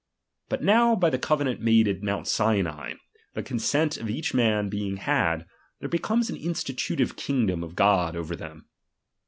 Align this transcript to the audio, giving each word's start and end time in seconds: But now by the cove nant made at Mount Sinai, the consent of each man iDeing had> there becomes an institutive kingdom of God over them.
But 0.49 0.63
now 0.63 0.95
by 0.95 1.11
the 1.11 1.19
cove 1.19 1.43
nant 1.43 1.61
made 1.61 1.87
at 1.87 2.01
Mount 2.01 2.27
Sinai, 2.27 2.95
the 3.35 3.43
consent 3.43 3.97
of 3.97 4.09
each 4.09 4.33
man 4.33 4.67
iDeing 4.71 4.97
had> 4.97 5.45
there 5.79 5.89
becomes 5.89 6.27
an 6.27 6.37
institutive 6.37 7.15
kingdom 7.15 7.61
of 7.63 7.75
God 7.75 8.15
over 8.15 8.35
them. 8.35 8.65